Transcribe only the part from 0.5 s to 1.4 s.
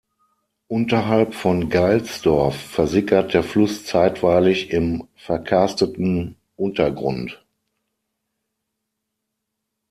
Unterhalb